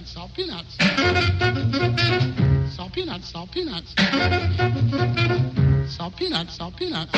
[0.00, 0.76] peanuts, peanuts.
[2.74, 3.94] Salt peanuts, salt peanuts.
[5.88, 7.12] Salt peanuts, salt peanuts.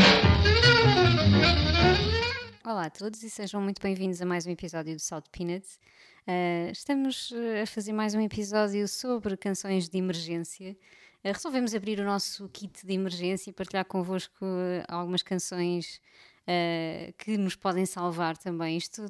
[2.65, 5.79] Olá a todos e sejam muito bem-vindos a mais um episódio do Salt Peanuts.
[6.27, 7.33] Uh, estamos
[7.63, 10.77] a fazer mais um episódio sobre canções de emergência.
[11.25, 14.45] Uh, resolvemos abrir o nosso kit de emergência e partilhar convosco
[14.89, 16.01] algumas canções
[16.43, 18.77] uh, que nos podem salvar também.
[18.77, 19.07] Isto,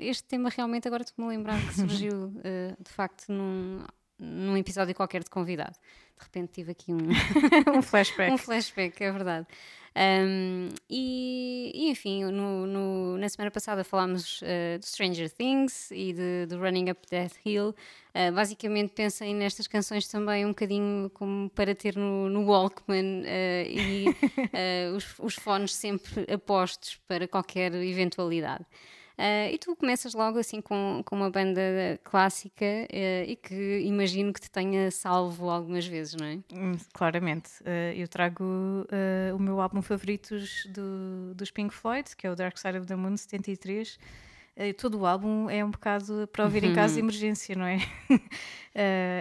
[0.00, 3.84] este tema realmente, agora estou-me a lembrar que surgiu uh, de facto num,
[4.18, 5.76] num episódio qualquer de convidado.
[6.16, 6.98] De repente tive aqui um,
[7.76, 8.32] um flashback.
[8.32, 9.46] um flashback, é verdade.
[9.94, 16.12] Um, e, e, enfim, no, no, na semana passada falámos uh, de Stranger Things e
[16.14, 17.74] de, de Running Up Death Hill.
[18.14, 23.68] Uh, basicamente pensem nestas canções também um bocadinho como para ter no, no Walkman uh,
[23.68, 24.06] e
[24.96, 28.64] os, os fones sempre apostos para qualquer eventualidade.
[29.18, 31.60] Uh, e tu começas logo assim com, com uma banda
[32.02, 36.38] clássica uh, e que imagino que te tenha salvo algumas vezes, não é?
[36.52, 37.50] Hum, claramente.
[37.60, 38.44] Uh, eu trago
[39.34, 40.34] o meu álbum favorito
[40.68, 43.98] do, dos Pink Floyd, que é o Dark Side of the Moon 73.
[44.54, 47.06] Uh, todo o álbum é um bocado para ouvir em caso de uhum.
[47.06, 47.78] emergência, não é?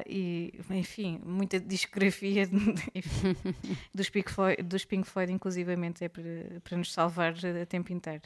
[0.08, 2.48] E, enfim, muita discografia
[3.94, 8.24] dos, Pink Floyd, dos Pink Floyd, inclusivamente, é para, para nos salvar a tempo inteiro.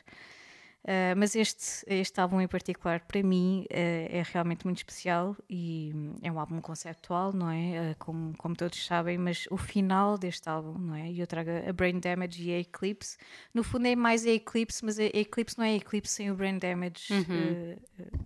[0.86, 5.92] Uh, mas este, este álbum em particular, para mim, uh, é realmente muito especial e
[6.22, 7.92] é um álbum conceptual, não é?
[7.92, 11.10] Uh, como, como todos sabem, mas o final deste álbum, não é?
[11.10, 13.18] E eu trago a Brain Damage e a Eclipse.
[13.52, 16.36] No fundo é mais a Eclipse, mas a Eclipse não é a Eclipse sem o
[16.36, 17.76] Brain Damage uhum.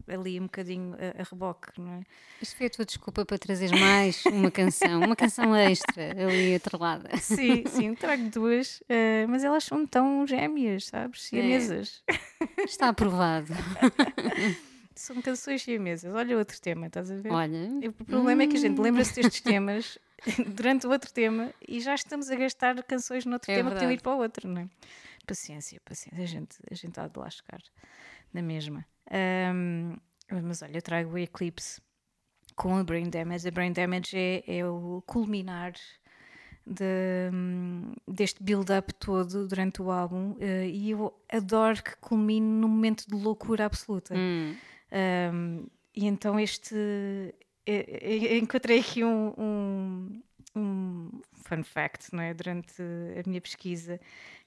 [0.10, 2.02] ali um bocadinho a, a, reboque, não é?
[2.42, 7.16] Isto foi a tua desculpa para trazer mais uma canção, uma canção extra ali atrelada.
[7.20, 8.84] Sim, sim, trago duas,
[9.30, 11.24] mas elas são tão gêmeas, sabes?
[11.24, 12.04] Siamesas.
[12.10, 12.49] É.
[12.58, 13.54] Está aprovado.
[14.96, 16.14] São canções siamesas.
[16.14, 17.32] Olha outro tema, estás a ver?
[17.32, 17.70] Olha.
[17.88, 18.46] O problema hum.
[18.46, 19.98] é que a gente lembra-se destes temas
[20.56, 23.86] durante o outro tema e já estamos a gastar canções no outro é tema verdade.
[23.86, 24.70] que tem ir para o outro, não é?
[25.26, 26.22] Paciência, paciência.
[26.22, 27.62] A gente, a gente há de lá chegar
[28.34, 28.86] na mesma.
[29.54, 29.96] Um,
[30.44, 31.82] mas olha, eu trago o Eclipse
[32.56, 33.48] com a Brain Damage.
[33.48, 35.74] A Brain Damage é, é o culminar
[36.70, 37.32] de,
[38.08, 43.16] deste build-up todo durante o álbum uh, e eu adoro que culmine num momento de
[43.16, 44.14] loucura absoluta.
[44.16, 44.56] Hum.
[45.34, 45.66] Um,
[45.96, 46.76] e então este.
[48.42, 50.22] encontrei aqui um, um,
[50.56, 52.34] um, fun fact não é?
[52.34, 54.00] durante a minha pesquisa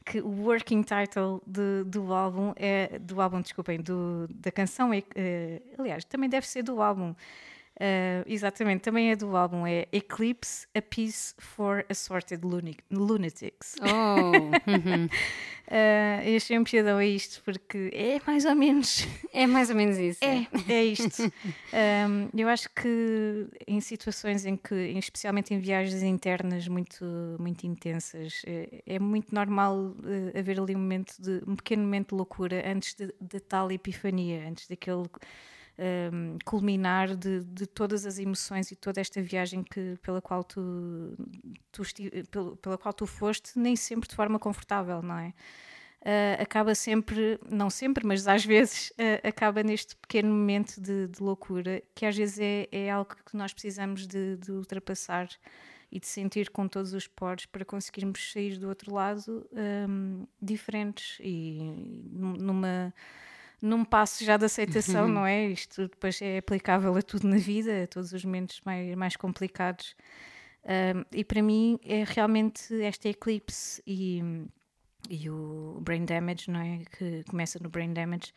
[0.05, 4.99] que o working title de, do álbum é do álbum, desculpem, do, da canção é,
[4.99, 7.15] uh, aliás, também deve ser do álbum
[7.81, 12.43] Uh, exatamente, também é do álbum, é Eclipse, A Piece for Assorted
[12.91, 13.77] Lunatics.
[13.81, 14.31] Oh!
[14.31, 15.09] uh,
[16.25, 19.07] eu achei um piadão a isto porque é mais ou menos.
[19.33, 20.23] É mais ou menos isso.
[20.23, 21.23] É, é isto.
[21.23, 27.05] um, eu acho que em situações em que, especialmente em viagens internas muito,
[27.41, 32.11] muito intensas, é, é muito normal uh, haver ali um momento de um pequeno momento
[32.11, 35.09] de loucura antes de, de tal epifania, antes daquele
[35.79, 41.17] um, culminar de, de, todas as emoções e toda esta viagem que, pela, qual tu,
[41.71, 41.83] tu
[42.61, 45.35] pela, qual tu foste, nem sempre de forma confortável, não é?
[46.03, 51.23] Uh, acaba sempre, não sempre, mas às vezes uh, acaba neste pequeno momento de, de,
[51.23, 55.29] loucura, que às vezes é, é algo que nós precisamos de, de, ultrapassar
[55.93, 61.19] e de sentir com todos os poros para conseguirmos sair do outro lado um, diferentes
[61.21, 61.61] e
[62.11, 62.93] numa
[63.63, 65.13] num passo já de aceitação, uhum.
[65.13, 65.47] não é?
[65.47, 69.95] Isto depois é aplicável a tudo na vida, a todos os momentos mais, mais complicados.
[70.65, 74.21] Um, e para mim é realmente esta eclipse e,
[75.09, 76.81] e o Brain Damage, não é?
[76.91, 78.33] Que começa no Brain Damage.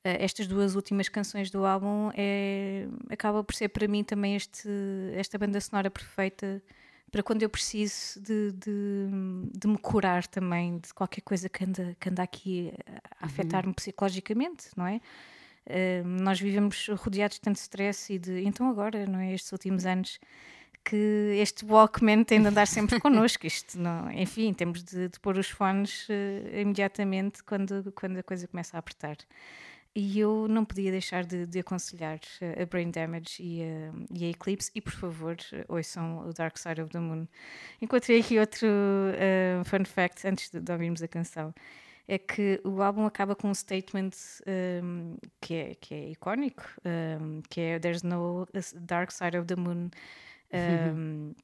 [0.00, 4.68] Uh, estas duas últimas canções do álbum é, acaba por ser para mim também este,
[5.14, 6.62] esta banda sonora perfeita
[7.14, 9.08] para quando eu preciso de, de,
[9.56, 12.72] de, me curar também de qualquer coisa que anda, que anda aqui
[13.20, 13.72] a afetar-me uhum.
[13.72, 15.00] psicologicamente, não é?
[15.64, 18.42] Uh, nós vivemos rodeados de tanto stress e de.
[18.42, 19.32] Então, agora, não é?
[19.32, 20.18] Estes últimos anos
[20.84, 23.46] que este Walkman tem de andar sempre connosco.
[23.46, 28.48] Isto, não, enfim, temos de, de pôr os fones uh, imediatamente quando, quando a coisa
[28.48, 29.18] começa a apertar
[29.94, 34.24] e eu não podia deixar de, de aconselhar eh, a Brain Damage e a, e
[34.24, 35.36] a, Eclipse, e por favor,
[35.68, 37.28] ouçam o Dark Side of the Moon.
[37.80, 41.54] Encontrei aqui outro uh, fun fact antes de, de, ouvirmos a canção.
[42.08, 44.10] É que o álbum acaba com um statement
[44.82, 49.56] um, que, é, que é icónico, um, que é There's no dark side of the
[49.56, 49.90] moon.
[50.52, 51.34] Um,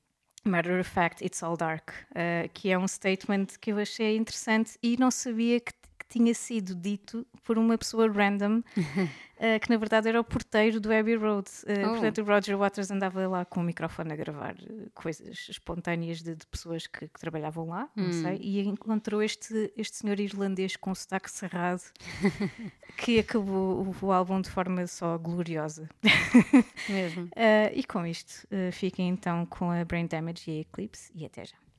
[0.43, 1.91] Matter of fact, it's all dark.
[2.13, 5.73] Uh, que é um statement que eu achei interessante e não sabia que
[6.11, 8.63] tinha sido dito por uma pessoa random, uh,
[9.63, 11.49] que na verdade era o porteiro do Abbey Road.
[11.63, 11.91] Uh, oh.
[11.91, 14.57] Portanto, o Roger Waters andava lá com o microfone a gravar
[14.93, 18.07] coisas espontâneas de, de pessoas que, que, trabalhavam lá, hum.
[18.07, 21.83] não sei, e encontrou este, este senhor irlandês com o sotaque cerrado
[22.99, 25.89] que acabou o, o, álbum de forma só gloriosa.
[26.89, 27.31] Mesmo.
[27.73, 31.70] e com isto, fiquem então com a Brain Damage e a Eclipse e até já.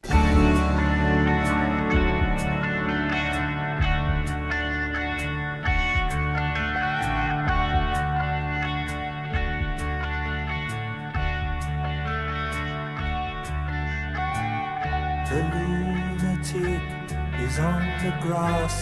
[17.52, 18.76] Is on the grass.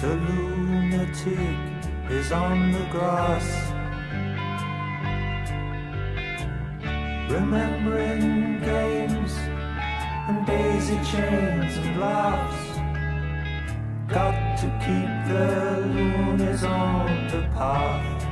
[0.00, 1.58] The lunatic
[2.08, 3.46] is on the grass.
[7.30, 9.32] Remembering games
[10.28, 12.62] and daisy chains and laughs.
[14.08, 15.46] Got to keep the
[15.94, 18.22] loonies on the path.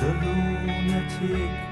[0.00, 1.71] The lunatic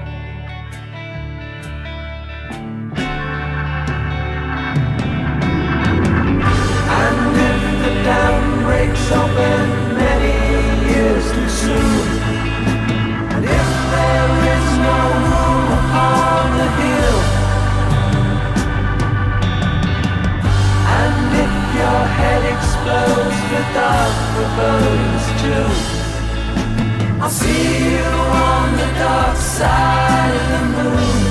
[8.63, 10.33] Breaks open many
[10.89, 12.07] years too soon.
[13.33, 14.99] And if there is no
[15.29, 17.19] room upon the hill,
[20.99, 25.69] and if your head explodes with dark forebodings too,
[27.21, 28.09] I'll see you
[28.49, 31.30] on the dark side of the moon.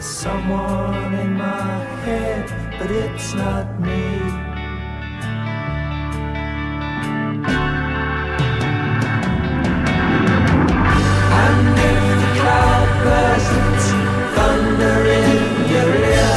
[0.00, 2.48] There's someone in my head,
[2.78, 4.16] but it's not me.
[11.42, 13.88] And if the cloud bursts,
[14.36, 16.36] thunder in your ear,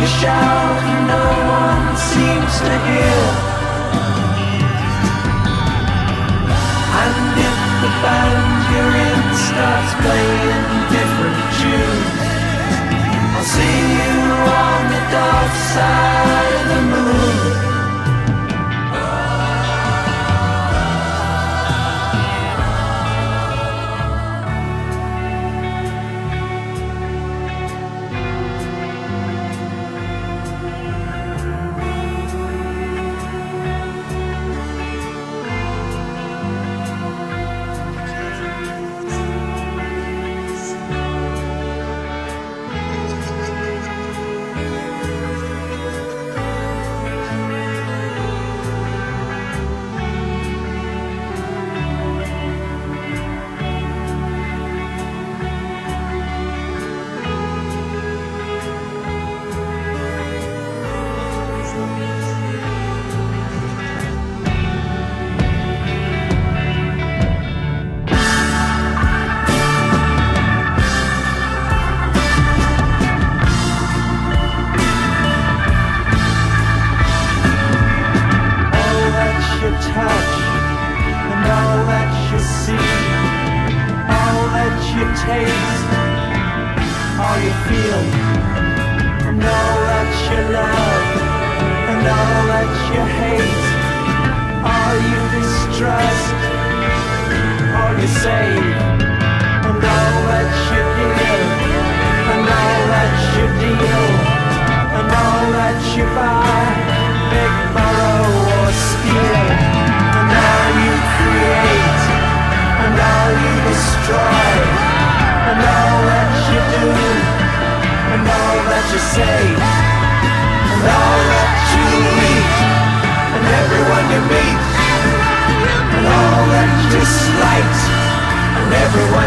[0.00, 0.80] you shout,
[1.12, 1.24] no
[1.60, 3.07] one seems to hear.
[15.68, 16.17] Side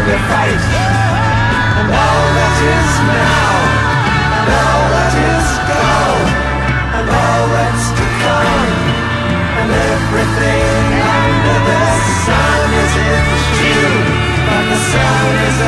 [0.02, 0.62] everyone fight,
[1.78, 3.54] and all that is now,
[4.34, 6.28] and all that is gone,
[6.98, 8.72] and all that's to come,
[9.62, 10.86] and everything
[11.22, 11.84] under the
[12.26, 13.24] sun is in
[13.58, 14.06] June,
[14.50, 15.58] but the sun is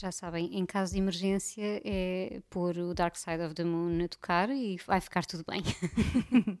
[0.00, 4.08] Já sabem, em caso de emergência é pôr o Dark Side of the Moon a
[4.08, 5.62] tocar e vai ficar tudo bem.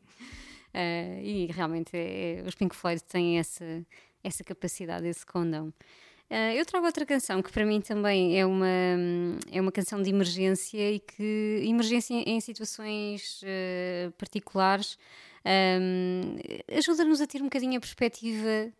[0.72, 3.84] Eh, e realmente é- os Pink Floyd têm essa,
[4.22, 5.74] essa capacidade, esse condão.
[6.30, 8.68] Eh, eu trago outra canção que para mim também é uma,
[9.50, 14.96] é uma canção de emergência e que emergência em, em situações eh, particulares
[15.44, 16.36] ehm,
[16.78, 18.72] ajuda-nos a ter um bocadinho a perspectiva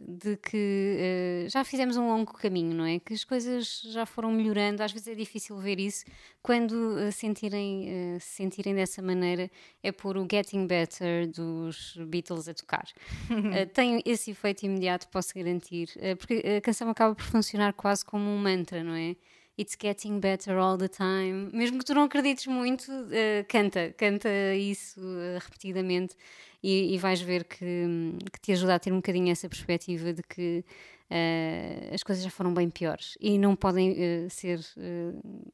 [0.00, 2.98] de que eh, já fizemos um longo caminho, não é?
[2.98, 6.04] Que as coisas já foram melhorando, às vezes é difícil ver isso
[6.42, 9.50] quando eh, sentirem, eh, se sentirem dessa maneira,
[9.82, 12.86] é pôr o Getting Better dos Beatles a tocar.
[13.54, 18.04] Eh, tem esse efeito imediato, posso garantir, eh, porque a canção acaba por funcionar quase
[18.04, 19.14] como um mantra, não é?
[19.58, 21.50] It's getting better all the time.
[21.52, 26.16] Mesmo que tu não acredites muito, eh, canta, canta isso eh, repetidamente
[26.62, 30.22] e, e vais ver que, que te ajuda a ter um bocadinho essa perspectiva de
[30.24, 30.64] que
[31.08, 34.60] eh, as coisas já foram bem piores e não podem ser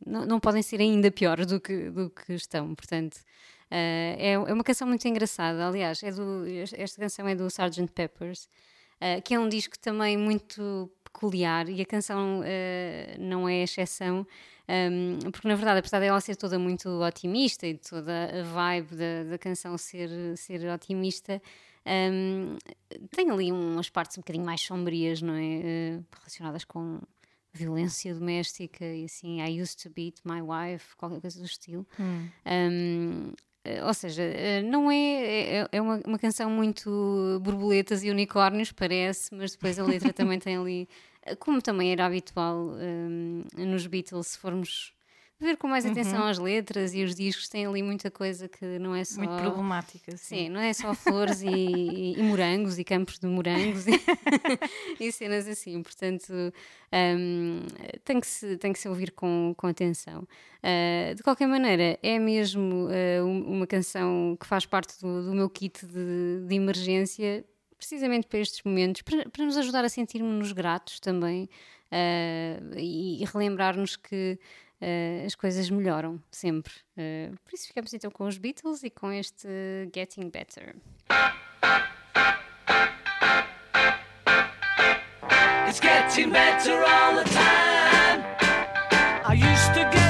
[0.06, 2.74] não, não podem ser ainda piores do que, do que estão.
[2.74, 3.18] Portanto,
[3.70, 5.66] é, é uma canção muito engraçada.
[5.66, 6.44] Aliás, é do,
[6.76, 7.86] esta canção é do Sgt.
[7.94, 8.48] Peppers,
[9.00, 14.26] eh, que é um disco também muito peculiar e a canção eh, não é exceção.
[14.68, 19.24] Um, porque na verdade, apesar dela ser toda muito otimista e toda a vibe da,
[19.30, 21.42] da canção ser, ser otimista,
[21.84, 22.56] um,
[23.10, 25.60] tem ali umas partes um bocadinho mais sombrias, não é?
[25.62, 27.00] Eh, relacionadas com
[27.52, 31.84] violência doméstica e assim, I used to beat my wife, qualquer coisa do estilo.
[31.98, 33.34] Um, eh,
[33.84, 39.34] ou seja, eh, não é, é, é uma, uma canção muito borboletas e unicórnios, parece,
[39.34, 40.88] mas depois a letra também tem ali,
[41.22, 44.94] eh, como também era habitual um, nos Beatles, se formos
[45.40, 48.94] ver com mais atenção as letras e os discos, tem ali muita coisa que não
[48.94, 49.20] é só.
[49.20, 50.16] Muito problemática.
[50.16, 53.92] Sim, não é só flores e, e- e morangos e campos de morangos e,
[55.00, 55.82] e cenas assim.
[55.82, 56.32] Portanto,
[56.92, 57.60] hum,
[58.04, 60.26] tem, que se, tem que se ouvir com, com atenção.
[60.62, 65.34] Uh, de qualquer maneira, é mesmo uh, um- uma canção que faz parte do, do
[65.34, 67.44] meu kit de, de emergência,
[67.78, 71.48] precisamente para estes momentos, para, para nos ajudar a sentirmos-nos gratos também
[71.90, 74.38] uh, e, e relembrar-nos que.
[74.80, 76.72] Uh, as coisas melhoram sempre.
[76.96, 79.48] Uh, por isso ficamos então com os Beatles e com este
[79.94, 80.76] Getting Better.
[85.68, 88.24] It's getting better all the time.
[89.24, 90.09] I used to get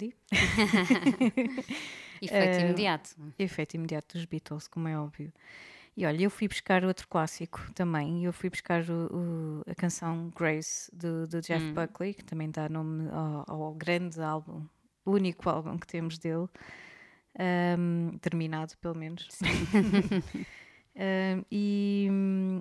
[0.00, 0.14] already.
[2.22, 3.10] Efeito Eh, imediato.
[3.38, 5.32] Efeito imediato dos Beatles, como é óbvio.
[5.96, 8.24] E olha, eu fui buscar outro clássico também.
[8.24, 12.68] Eu fui buscar o- o- a canção Grace do, do Jeff Buckley, que também dá
[12.68, 14.64] nome ao, ao grande álbum,
[15.04, 16.46] o único álbum que temos dele,
[17.38, 19.28] ahm, terminado pelo menos.
[21.00, 22.06] Ahm, e,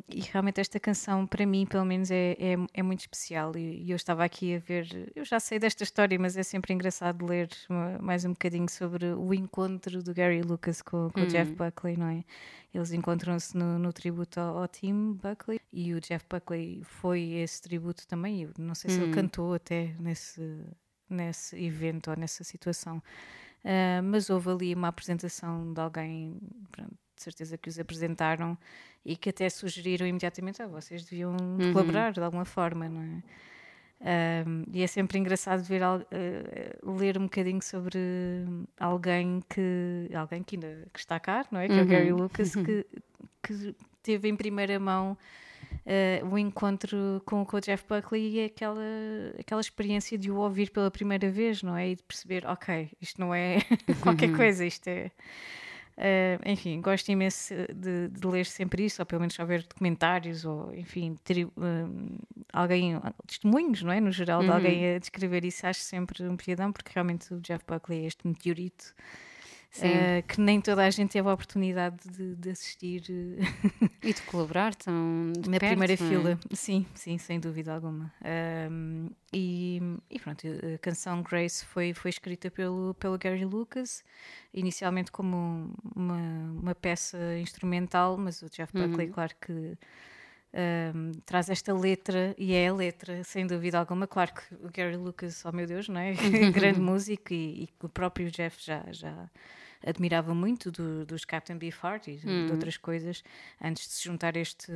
[0.08, 3.51] e realmente esta canção, para mim, pelo menos, é, é, é muito especial.
[3.58, 6.74] E, e eu estava aqui a ver, eu já sei desta história, mas é sempre
[6.74, 7.50] engraçado ler
[8.01, 12.08] mais um bocadinho sobre o encontro do Gary Lucas com, com o Jeff Buckley, não
[12.08, 12.24] é?
[12.74, 17.62] Eles encontram-se no, no tributo ao, ao Tim Buckley e o Jeff Buckley foi esse
[17.62, 18.43] tributo também.
[18.43, 20.63] Eu não sei se ele cantou até nesse,
[21.10, 23.03] nesse evento ou nessa situação.
[23.65, 26.39] Ah, mas houve ali uma apresentação de alguém,
[26.72, 28.58] pronto, de certeza que os apresentaram
[29.06, 31.36] e que até sugeriram imediatamente: ah, vocês deviam
[31.74, 33.24] colaborar de alguma forma, não é?
[34.02, 38.00] Um, e é sempre engraçado ver eh, ler um bocadinho sobre
[38.80, 41.67] alguém que alguém que ainda que está cá, não é?
[41.67, 42.86] Que é o Gary Lucas, que,
[43.43, 45.17] que teve em primeira mão
[45.86, 48.80] eh, o encontro com, com o Jeff Buckley e aquela,
[49.38, 51.89] aquela experiência de o ouvir pela primeira vez, não é?
[51.89, 53.58] E de perceber, ok, isto não é
[54.02, 55.12] qualquer coisa, isto é.
[56.00, 60.46] Uh, enfim, gosto imenso de, de ler sempre isso, ou pelo menos só ver documentários,
[60.46, 62.18] ou enfim, ter um,
[62.54, 64.00] alguém, testemunhos, não é?
[64.00, 67.66] No geral, de alguém a descrever isso, acho sempre um piadão, porque realmente o Jeff
[67.68, 68.94] Buckley é este meteorito.
[69.77, 74.21] Uh, que nem toda a gente teve a oportunidade de, de assistir uh, E de
[74.23, 75.97] colaborar tão de na perto, primeira é?
[75.97, 76.39] fila.
[76.53, 78.12] Sim, sim, sem dúvida alguma.
[78.71, 84.03] Um, e, e pronto, a canção Grace foi, foi escrita pelo, pelo Gary Lucas,
[84.53, 89.77] inicialmente como uma, uma peça instrumental, mas o Jeff Buckley, claro que
[90.54, 94.08] um, traz esta letra, e é a letra, sem dúvida alguma.
[94.08, 96.14] Claro que o Gary Lucas, oh meu Deus, não é?
[96.54, 98.86] Grande músico, e, e o próprio Jeff já.
[98.92, 99.30] já
[99.82, 103.24] admirava muito do, dos Captain Beefheart e de, de outras coisas
[103.62, 104.70] antes de se juntar este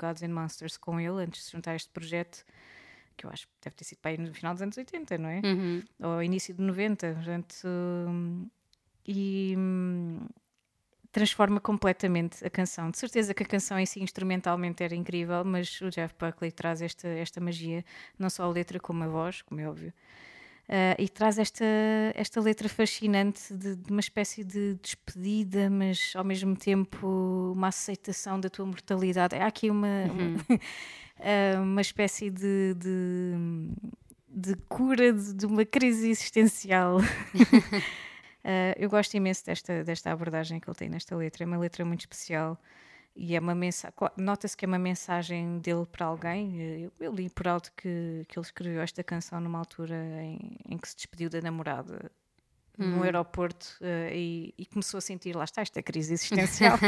[0.00, 2.46] Gods and Monsters com ele, antes de se juntar a este projeto
[3.18, 5.28] que eu acho que deve ter sido para aí no final dos anos 80, não
[5.28, 5.42] é?
[5.44, 5.82] Uhum.
[6.00, 8.48] Ou início de 90, portanto, hum,
[9.04, 10.20] e hum,
[11.12, 12.90] transforma completamente a canção.
[12.90, 16.82] De certeza que a canção em si instrumentalmente era incrível, mas o Jeff Buckley traz
[16.82, 17.84] esta, esta magia,
[18.18, 19.92] não só a letra como a voz, como é óbvio.
[20.68, 21.64] Uh, e traz esta,
[22.14, 28.38] esta letra fascinante de, de uma espécie de despedida, mas ao mesmo tempo uma aceitação
[28.38, 29.34] da tua mortalidade.
[29.34, 33.70] Há aqui uma, uma, uh, uma espécie de, de,
[34.28, 36.98] de cura de, de uma crise existencial.
[38.44, 41.44] Uh, eu gosto imenso desta, desta abordagem que ele tem nesta letra.
[41.44, 42.58] É uma letra muito especial
[43.14, 43.94] e é uma mensagem.
[44.16, 46.60] Nota-se que é uma mensagem dele para alguém.
[46.82, 50.78] Eu, eu li por alto que, que ele escreveu esta canção numa altura em, em
[50.78, 52.10] que se despediu da namorada
[52.78, 56.78] no aeroporto uh, e, e, começou a sentir, lá está, esta crise existencial.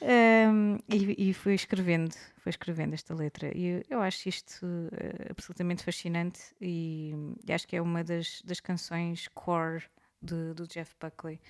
[0.00, 3.50] um, e, e foi escrevendo, foi escrevendo esta letra.
[3.52, 8.42] E eu, eu acho isto uh, absolutamente fascinante e, e, acho que é uma das,
[8.42, 9.82] das canções core
[10.24, 11.40] de, do Jeff Buckley.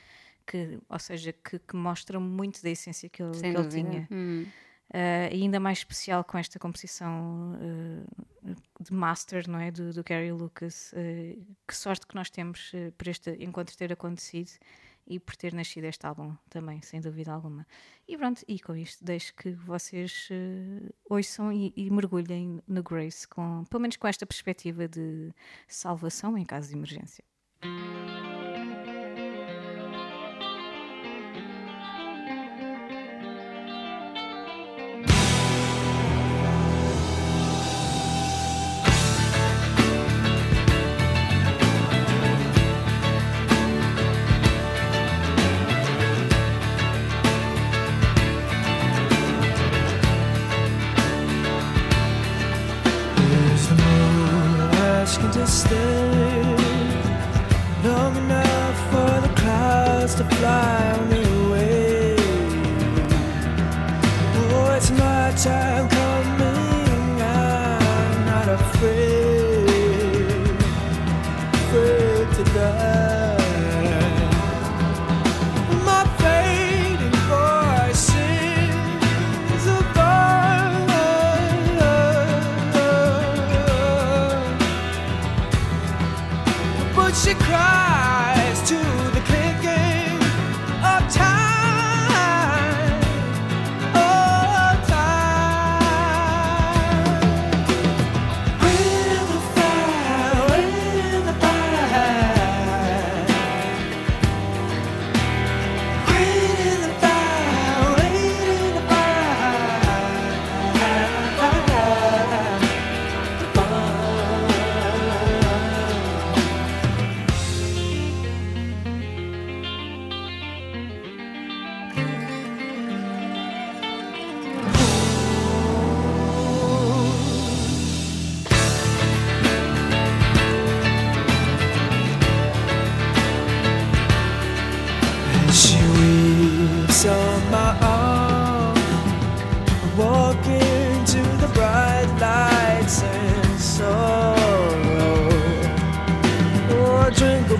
[0.47, 4.09] Que, ou seja, que, que mostra muito da essência que ele, que ele tinha.
[4.11, 4.47] Hum.
[4.91, 9.71] Uh, e ainda mais especial com esta composição uh, de master, não é?
[9.71, 10.93] Do, do Gary Lucas.
[10.93, 14.51] Uh, que sorte que nós temos por este encontro ter acontecido
[15.07, 17.67] e por ter nascido este álbum também, sem dúvida alguma.
[18.07, 20.29] E pronto, e com isto deixo que vocês
[21.11, 25.31] ouçam e, e, mergulhem no Grace, com, pelo menos com esta perspectiva de
[25.69, 27.25] salvação em caso de emergência.
[68.55, 69.13] afraid.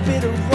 [0.05, 0.54] Bit of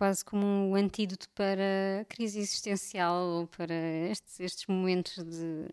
[0.00, 3.74] quase como um antídoto para a crise existencial ou para
[4.10, 5.68] estes, estes momentos de,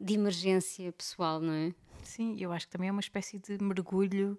[0.00, 1.74] de emergência pessoal, não é?
[2.02, 4.38] Sim, eu acho que também é uma espécie de mergulho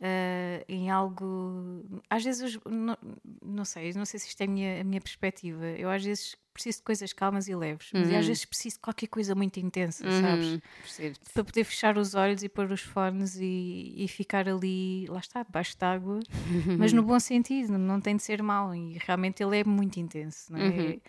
[0.00, 1.84] ah, em algo.
[2.08, 2.96] Às vezes, não,
[3.44, 5.66] não sei, não sei se isto é a minha, a minha perspectiva.
[5.66, 8.80] Eu às vezes preciso de coisas calmas e leves, mas eu às vezes preciso de
[8.80, 10.46] qualquer coisa muito intensa, sabes?
[10.46, 11.32] Uhum, percebo-te.
[11.32, 15.42] Para poder fechar os olhos e pôr os fones e, e ficar ali, lá está,
[15.42, 16.20] debaixo d'água,
[16.78, 18.74] mas no bom sentido, não tem de ser mau.
[18.74, 20.68] E realmente ele é muito intenso, não é?
[20.68, 21.00] Uhum.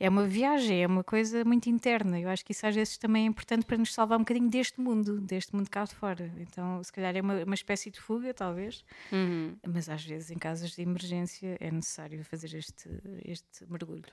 [0.00, 2.20] É uma viagem, é uma coisa muito interna.
[2.20, 4.80] Eu acho que isso às vezes também é importante para nos salvar um bocadinho deste
[4.80, 6.32] mundo, deste mundo cá de fora.
[6.38, 9.56] Então, se calhar é uma, uma espécie de fuga, talvez, Uhum.
[9.66, 12.88] mas às vezes em casos de emergência é necessário fazer este,
[13.24, 14.04] este mergulho.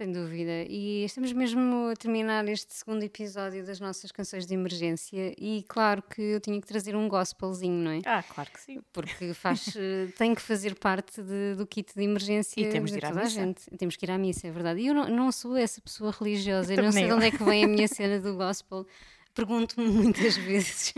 [0.00, 0.64] Sem dúvida.
[0.66, 5.34] E estamos mesmo a terminar este segundo episódio das nossas canções de emergência.
[5.38, 8.00] E claro que eu tinha que trazer um gospelzinho, não é?
[8.06, 8.80] Ah, claro que sim.
[8.94, 12.96] Porque faz, eh, tem que fazer parte de- do kit de emergência E temos de
[12.96, 13.28] ir à missa.
[13.28, 13.70] gente.
[13.76, 14.80] Temos que ir à missa, é verdade.
[14.80, 17.44] E eu não, não sou essa pessoa religiosa, eu não sei de onde é que
[17.44, 18.86] vem a minha cena do gospel.
[19.40, 20.92] Pergunto-me muitas vezes.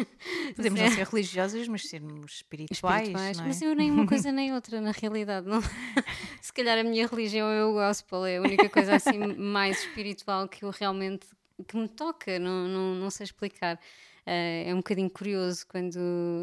[0.57, 3.03] Podemos é não ser religiosas, mas sermos espirituais.
[3.03, 3.47] espirituais, não é?
[3.47, 5.47] mas eu nem uma coisa nem outra, na realidade.
[5.47, 5.61] Não.
[6.43, 10.49] Se calhar a minha religião é o gospel, é a única coisa assim mais espiritual
[10.49, 11.25] que eu realmente
[11.69, 13.79] que me toca, não, não, não sei explicar.
[14.27, 16.01] Eh, é um bocadinho curioso quando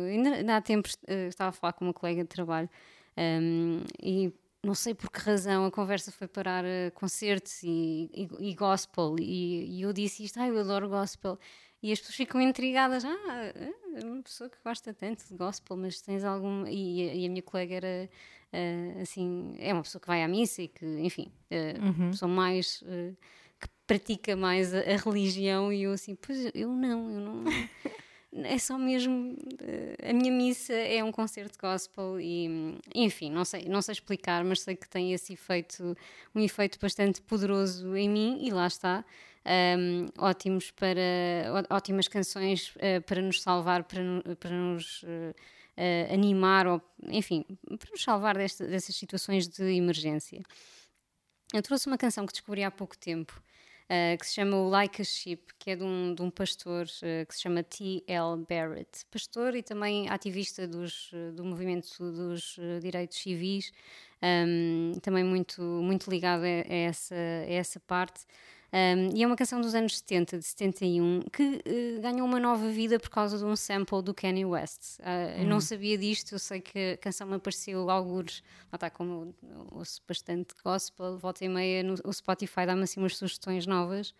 [0.07, 2.69] ainda, há tempos eh, estava a falar com uma colega de trabalho
[3.17, 8.49] ehm, e não sei por que razão a conversa foi parar a concertos e, e-
[8.49, 11.37] e gospel e, e eu disse isto, ah, eu adoro gospel
[11.81, 13.53] e as pessoas ficam intrigadas, ah,
[13.95, 17.29] é uma pessoa que gosta tanto de gospel, mas tens algum e, a- e a
[17.29, 18.09] minha colega era
[18.51, 21.75] eh, assim, é uma pessoa que vai à missa e que, enfim, eh,
[22.11, 23.13] pessoa mais eh,
[23.59, 27.43] que pratica mais a, a religião e eu assim, pois eu não, eu não
[28.43, 29.35] é só mesmo.
[29.61, 34.43] eh, a minha missa é um concerto gospel e, enfim, não sei, não sei explicar,
[34.43, 35.95] mas sei que tem esse efeito,
[36.35, 39.03] um efeito bastante poderoso em mim e lá está.
[39.49, 41.01] Um, ótimos para,
[41.71, 44.01] ótimas canções eh, para nos salvar, para,
[44.39, 45.03] para nos
[45.75, 47.43] eh, animar, ou, enfim,
[47.79, 50.43] para nos salvar desta- dessas situações de emergência.
[51.51, 53.41] Eu trouxe uma canção que descobri há pouco tempo,
[53.89, 56.85] eh, que se chama o Like a Sheep, que é de um, de um pastor
[57.01, 58.45] eh, que se chama T.L.
[58.47, 59.03] Barrett.
[59.09, 63.71] Pastor e também ativista dos, do movimento dos direitos civis,
[64.21, 68.25] um, também muito, muito ligado a, a essa, a essa parte.
[68.71, 72.69] Um, e é uma canção dos anos 70, de 71, que eh, ganhou uma nova
[72.69, 74.99] vida por causa de um sample do Kanye West.
[75.01, 78.89] Ah, Eu não sabia disto, eu sei que a canção me apareceu algures, lá está
[78.89, 83.65] como eu ouço bastante gospel, volta e meia, no, o Spotify dá-me assim umas sugestões
[83.65, 84.13] novas.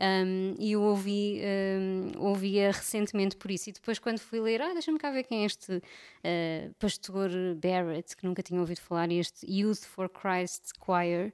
[0.00, 3.68] Um, e eu ouvi, um, ouvia recentemente por isso.
[3.70, 8.16] E depois, quando fui ler, ah, deixa-me cá ver quem é este uh, pastor Barrett,
[8.16, 11.32] que nunca tinha ouvido falar, este Youth for Christ Choir.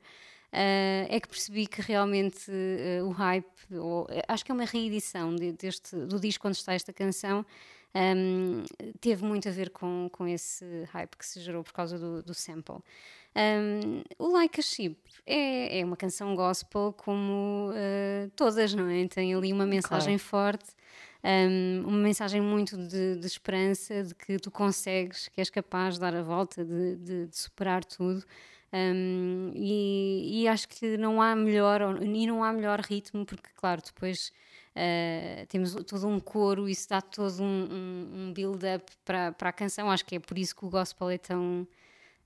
[0.54, 5.34] Uh, é que percebi que realmente uh, o hype, ou, acho que é uma reedição
[5.34, 7.44] de- deste, do disco onde está esta canção,
[7.92, 8.62] um,
[9.00, 12.32] teve muito a ver com, com esse hype que se gerou por causa do, do
[12.32, 12.76] sample.
[13.36, 19.08] Um, o Like a Sheep é, é uma canção gospel como uh, todas, não é?
[19.08, 20.66] Tem ali uma mensagem forte,
[21.24, 26.00] um, uma mensagem muito de, de esperança, de que tu consegues, que és capaz de
[26.00, 28.24] dar a volta, de, de- de superar tudo.
[28.76, 33.80] Um, e, e acho que não há melhor e não há melhor ritmo porque claro
[33.80, 34.32] depois
[34.74, 39.52] uh, temos todo um coro isso dá todo um, um- um build-up para, para a
[39.52, 39.88] canção.
[39.92, 41.64] Acho que é por isso que o gospel é tão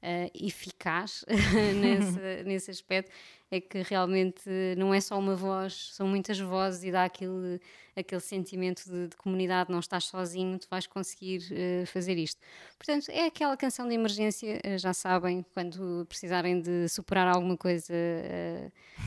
[0.02, 1.24] uh, eficaz
[1.80, 3.10] nesse, nesse aspecto
[3.50, 4.42] é que realmente
[4.76, 7.58] não é só uma voz, são muitas vozes e dá aquele,
[7.96, 12.40] aquele sentimento de, de comunidade, não estás sozinho, tu vais conseguir uh, fazer isto.
[12.76, 17.94] Portanto, é aquela canção de emergência, uh, já sabem, quando precisarem de superar alguma coisa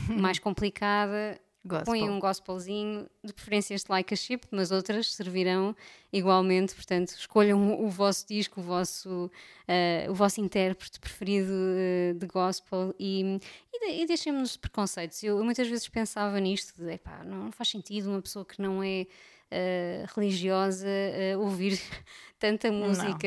[0.08, 1.84] mais complicada, Gospel.
[1.84, 5.76] põem um gospelzinho, de preferência este Like a Ship, mas outras servirão
[6.12, 9.30] igualmente, portanto, escolham o, vosso disco, o vosso,
[9.66, 13.38] eh, o vosso intérprete preferido eh, de gospel e,
[13.72, 15.22] e, de- e deixem-me nos preconceitos.
[15.22, 19.06] Eu, muitas vezes pensava nisto, de, epá, não faz sentido uma pessoa que não é
[19.50, 21.78] eh, religiosa eh, ouvir
[22.38, 23.26] tanta música.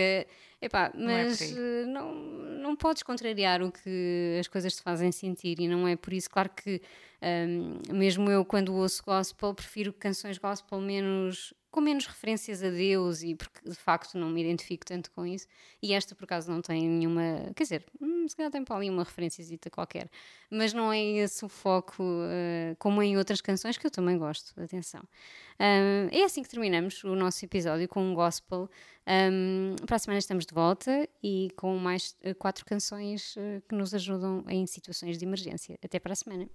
[0.62, 1.56] Epá, é por mas aí.
[1.58, 5.96] eh, não, não podes contrariar o que as coisas te fazem sentir e não é
[5.96, 6.82] por isso, claro que
[7.22, 13.22] hum, mesmo eu quando ouço gospel prefiro canções gospel menos com menos referências a Deus
[13.22, 15.46] e porque de facto não me identifico tanto com isso
[15.84, 18.90] e esta por acaso não tem nenhuma quer dizer, hum, se calhar tem para ali
[18.90, 20.10] uma referenciazita qualquer
[20.50, 24.60] mas não é esse o foco eh, como em outras canções que eu também gosto,
[24.60, 25.04] atenção
[25.58, 28.70] Hum, é assim que terminamos o nosso episódio com um gospel
[29.08, 33.76] Hum, para a semana estamos de volta e com mais eh, quatro canções eh, que
[33.76, 35.78] nos ajudam em situações de emergência.
[35.84, 36.50] Até para a semana.